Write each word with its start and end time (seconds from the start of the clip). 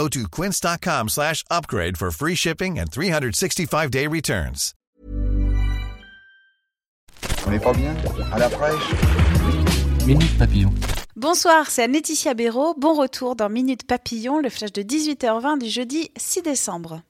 Go 0.00 0.08
to 0.08 0.26
quince.com 0.30 1.08
slash 1.10 1.44
upgrade 1.50 1.98
for 1.98 2.10
free 2.10 2.34
shipping 2.34 2.78
and 2.78 2.86
365-day 2.86 4.06
returns. 4.06 4.72
On 7.46 7.50
n'est 7.50 7.60
pas 7.60 7.74
bien? 7.74 7.94
À 8.32 8.38
la 8.38 8.48
fraîche? 8.48 8.94
Minute 10.06 10.38
Papillon. 10.38 10.72
Bonsoir, 11.16 11.66
c'est 11.68 11.86
Laetitia 11.86 12.32
Béraud. 12.32 12.72
Bon 12.78 12.94
retour 12.94 13.36
dans 13.36 13.50
Minute 13.50 13.86
Papillon, 13.86 14.40
le 14.40 14.48
flash 14.48 14.72
de 14.72 14.80
18h20 14.80 15.58
du 15.58 15.68
jeudi 15.68 16.10
6 16.16 16.42
décembre. 16.42 17.02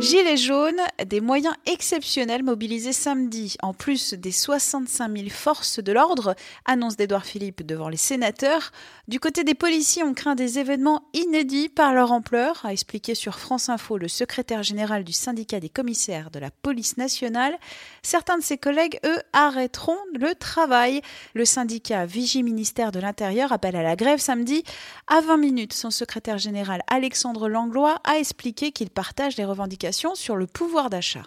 Gilets 0.00 0.36
jaunes, 0.36 0.80
des 1.06 1.20
moyens 1.20 1.54
exceptionnels 1.66 2.42
mobilisés 2.42 2.92
samedi, 2.92 3.56
en 3.62 3.72
plus 3.72 4.14
des 4.14 4.32
65 4.32 5.16
000 5.16 5.28
forces 5.30 5.78
de 5.78 5.92
l'ordre, 5.92 6.34
annonce 6.64 6.96
d'Edouard 6.96 7.24
Philippe 7.24 7.64
devant 7.64 7.88
les 7.88 7.96
sénateurs. 7.96 8.72
Du 9.06 9.20
côté 9.20 9.44
des 9.44 9.54
policiers, 9.54 10.02
on 10.02 10.12
craint 10.12 10.34
des 10.34 10.58
événements 10.58 11.04
inédits 11.14 11.68
par 11.68 11.94
leur 11.94 12.10
ampleur, 12.10 12.60
a 12.64 12.72
expliqué 12.72 13.14
sur 13.14 13.38
France 13.38 13.68
Info 13.68 13.96
le 13.96 14.08
secrétaire 14.08 14.62
général 14.62 15.04
du 15.04 15.12
syndicat 15.12 15.60
des 15.60 15.68
commissaires 15.68 16.30
de 16.30 16.40
la 16.40 16.50
police 16.50 16.96
nationale. 16.96 17.56
Certains 18.02 18.38
de 18.38 18.42
ses 18.42 18.58
collègues, 18.58 18.98
eux, 19.04 19.18
arrêteront 19.32 19.98
le 20.18 20.34
travail. 20.34 21.02
Le 21.34 21.44
syndicat 21.44 22.04
Vigie 22.04 22.42
Ministère 22.42 22.92
de 22.92 23.00
l'Intérieur 23.00 23.52
appelle 23.52 23.76
à 23.76 23.82
la 23.82 23.96
grève 23.96 24.18
samedi. 24.18 24.64
À 25.06 25.20
20 25.20 25.36
minutes, 25.36 25.72
son 25.72 25.90
secrétaire 25.90 26.38
général 26.38 26.82
Alexandre 26.88 27.48
Langlois 27.48 28.00
a 28.04 28.18
expliqué 28.18 28.72
qu'il 28.72 28.90
partage 28.90 29.36
les 29.36 29.44
revendications 29.44 29.84
sur 29.94 30.36
le 30.36 30.46
pouvoir 30.46 30.90
d'achat. 30.90 31.22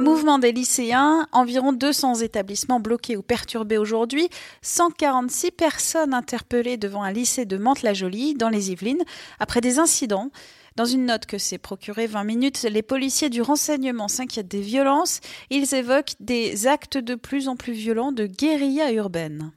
Mouvement 0.00 0.38
des 0.38 0.52
lycéens, 0.52 1.26
environ 1.32 1.72
200 1.72 2.16
établissements 2.16 2.80
bloqués 2.80 3.16
ou 3.16 3.22
perturbés 3.22 3.76
aujourd'hui, 3.76 4.28
146 4.62 5.50
personnes 5.50 6.14
interpellées 6.14 6.76
devant 6.76 7.02
un 7.02 7.12
lycée 7.12 7.44
de 7.44 7.58
Mantes-la-Jolie, 7.58 8.34
dans 8.34 8.48
les 8.48 8.70
Yvelines, 8.70 9.04
après 9.38 9.60
des 9.60 9.78
incidents. 9.78 10.30
Dans 10.76 10.86
une 10.86 11.06
note 11.06 11.26
que 11.26 11.36
s'est 11.36 11.58
procurée 11.58 12.06
20 12.06 12.24
minutes, 12.24 12.62
les 12.62 12.82
policiers 12.82 13.28
du 13.28 13.42
renseignement 13.42 14.08
s'inquiètent 14.08 14.48
des 14.48 14.62
violences. 14.62 15.20
Ils 15.50 15.74
évoquent 15.74 16.14
des 16.20 16.66
actes 16.66 16.96
de 16.96 17.14
plus 17.14 17.48
en 17.48 17.56
plus 17.56 17.74
violents 17.74 18.12
de 18.12 18.26
guérilla 18.26 18.92
urbaine. 18.92 19.52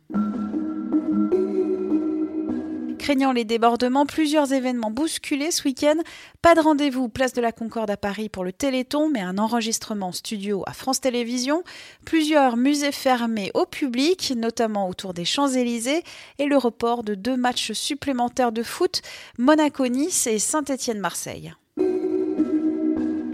Craignant 3.01 3.31
les 3.31 3.45
débordements, 3.45 4.05
plusieurs 4.05 4.53
événements 4.53 4.91
bousculés 4.91 5.49
ce 5.49 5.63
week-end. 5.63 5.95
Pas 6.43 6.53
de 6.53 6.59
rendez-vous 6.59 7.09
place 7.09 7.33
de 7.33 7.41
la 7.41 7.51
Concorde 7.51 7.89
à 7.89 7.97
Paris 7.97 8.29
pour 8.29 8.43
le 8.43 8.53
Téléthon, 8.53 9.09
mais 9.09 9.21
un 9.21 9.39
enregistrement 9.39 10.11
studio 10.11 10.63
à 10.67 10.73
France 10.73 11.01
Télévisions. 11.01 11.63
Plusieurs 12.05 12.57
musées 12.57 12.91
fermés 12.91 13.49
au 13.55 13.65
public, 13.65 14.35
notamment 14.37 14.87
autour 14.87 15.15
des 15.15 15.25
Champs-Élysées, 15.25 16.03
et 16.37 16.45
le 16.45 16.57
report 16.57 17.03
de 17.03 17.15
deux 17.15 17.35
matchs 17.35 17.71
supplémentaires 17.71 18.51
de 18.51 18.61
foot, 18.61 19.01
Monaco-Nice 19.39 20.27
et 20.27 20.37
Saint-Étienne-Marseille. 20.37 21.55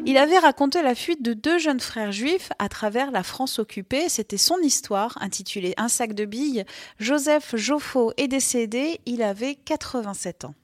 Il 0.10 0.18
avait 0.18 0.40
raconté 0.40 0.82
la 0.82 0.96
fuite 0.96 1.22
de 1.22 1.34
deux 1.34 1.58
jeunes 1.58 1.82
frères 1.82 2.14
juifs 2.14 2.54
à 2.60 2.70
travers 2.70 3.12
la 3.12 3.24
France 3.24 3.60
occupée. 3.60 4.08
C'était 4.08 4.38
son 4.38 4.58
histoire, 4.60 5.18
intitulée 5.20 5.74
Un 5.76 5.90
sac 5.90 6.14
de 6.14 6.24
billes. 6.24 6.64
Joseph 6.98 7.58
Joffo 7.58 8.14
est 8.16 8.30
décédé, 8.30 9.02
il 9.06 9.22
avait 9.22 9.56
87 9.56 10.46
ans. 10.46 10.56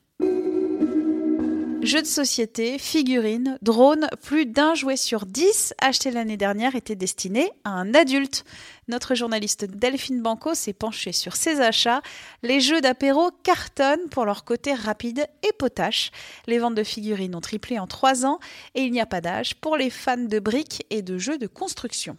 Jeux 1.84 2.02
de 2.02 2.08
société, 2.08 2.80
figurines, 2.80 3.58
drones, 3.62 4.08
plus 4.22 4.46
d'un 4.46 4.74
jouet 4.74 4.96
sur 4.96 5.26
dix 5.26 5.74
acheté 5.82 6.12
l'année 6.12 6.38
dernière 6.38 6.78
était 6.78 6.96
destiné 6.96 7.52
à 7.66 7.72
un 7.72 7.94
adulte. 7.94 8.46
Notre 8.88 9.16
journaliste 9.16 9.66
Delphine 9.66 10.22
Banco 10.22 10.54
s'est 10.54 10.72
penchée 10.72 11.12
sur 11.12 11.36
ces 11.36 11.60
achats. 11.60 12.02
Les 12.42 12.62
jeux 12.62 12.80
d'apéro 12.80 13.32
cartonnent 13.44 14.08
pour 14.10 14.24
leur 14.24 14.46
côté 14.46 14.74
rapide 14.74 15.28
et 15.44 15.52
potache. 15.60 16.12
Les 16.48 16.58
ventes 16.58 16.76
de 16.76 16.84
figurines 16.84 17.36
ont 17.36 17.42
triplé 17.42 17.78
en 17.78 17.88
trois 17.88 18.26
ans 18.26 18.40
et 18.76 18.84
il 18.84 18.94
n'y 18.94 19.02
a 19.02 19.06
pas 19.06 19.20
d'âge 19.20 19.56
pour 19.56 19.76
les 19.76 19.90
fans 19.90 20.16
de 20.16 20.40
briques 20.40 20.86
et 20.90 21.02
de 21.02 21.18
jeux 21.18 21.38
de 21.38 21.48
construction. 21.48 22.18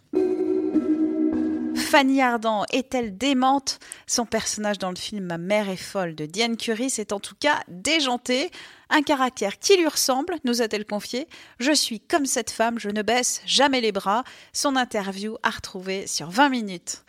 Fanny 1.85 2.19
Ardant 2.19 2.65
est-elle 2.73 3.15
démente? 3.15 3.79
Son 4.07 4.25
personnage 4.25 4.79
dans 4.79 4.89
le 4.89 4.95
film 4.95 5.25
Ma 5.25 5.37
mère 5.37 5.69
est 5.69 5.75
folle 5.75 6.15
de 6.15 6.25
Diane 6.25 6.57
Curie 6.57 6.89
s'est 6.89 7.13
en 7.13 7.19
tout 7.19 7.35
cas 7.39 7.61
déjanté. 7.67 8.49
Un 8.89 9.03
caractère 9.03 9.59
qui 9.59 9.77
lui 9.77 9.87
ressemble, 9.87 10.35
nous 10.45 10.63
a-t-elle 10.63 10.85
confié. 10.85 11.27
Je 11.59 11.71
suis 11.71 11.99
comme 11.99 12.25
cette 12.25 12.49
femme, 12.49 12.79
je 12.79 12.89
ne 12.89 13.03
baisse 13.03 13.41
jamais 13.45 13.81
les 13.81 13.91
bras. 13.91 14.23
Son 14.51 14.75
interview 14.75 15.37
à 15.43 15.51
retrouver 15.51 16.07
sur 16.07 16.29
20 16.29 16.49
minutes. 16.49 17.03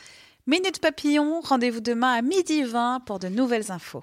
Minute 0.47 0.81
Papillon, 0.81 1.41
rendez-vous 1.41 1.81
demain 1.81 2.13
à 2.13 2.23
midi 2.23 2.63
20 2.63 3.01
pour 3.07 3.19
de 3.19 3.29
nouvelles 3.29 3.73
infos. 3.73 4.03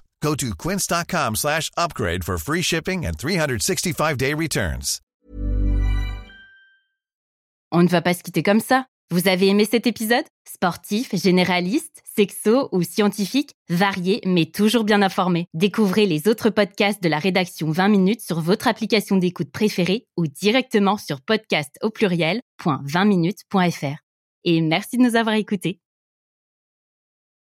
Go 0.21 0.35
to 0.35 0.55
quince.com 0.55 1.35
slash 1.35 1.71
upgrade 1.77 2.23
for 2.23 2.37
free 2.37 2.61
shipping 2.61 3.05
and 3.05 3.17
365-day 3.17 4.35
returns. 4.35 5.01
On 7.71 7.83
ne 7.83 7.87
va 7.87 8.01
pas 8.01 8.13
se 8.13 8.21
quitter 8.21 8.43
comme 8.43 8.59
ça. 8.59 8.85
Vous 9.11 9.27
avez 9.27 9.47
aimé 9.47 9.65
cet 9.65 9.87
épisode? 9.87 10.25
Sportif, 10.47 11.15
généraliste, 11.15 12.03
sexo 12.15 12.69
ou 12.71 12.83
scientifique, 12.83 13.55
varié 13.69 14.21
mais 14.25 14.45
toujours 14.45 14.83
bien 14.83 15.01
informé. 15.01 15.47
Découvrez 15.53 16.05
les 16.05 16.27
autres 16.27 16.49
podcasts 16.49 17.03
de 17.03 17.09
la 17.09 17.19
rédaction 17.19 17.71
20 17.71 17.89
minutes 17.89 18.21
sur 18.21 18.39
votre 18.39 18.67
application 18.67 19.17
d'écoute 19.17 19.51
préférée 19.51 20.05
ou 20.17 20.27
directement 20.27 20.97
sur 20.97 21.21
podcast 21.21 21.77
au 21.81 21.89
pluriel.20minutes.fr. 21.89 23.97
Et 24.43 24.61
merci 24.61 24.97
de 24.97 25.03
nous 25.03 25.15
avoir 25.15 25.35
écoutés. 25.35 25.79